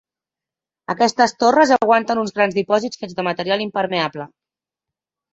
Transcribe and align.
Aquestes 0.93 1.33
torres 1.43 1.73
aguanten 1.75 2.21
uns 2.21 2.33
grans 2.39 2.57
dipòsits 2.59 3.01
fets 3.01 3.17
de 3.19 3.25
material 3.27 3.63
impermeable. 3.67 4.27